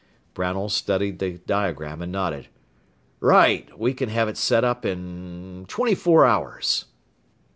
[0.33, 2.47] Brownell studied the diagram and nodded.
[3.19, 3.69] "Right.
[3.77, 6.85] We can have it set up in twenty four hours."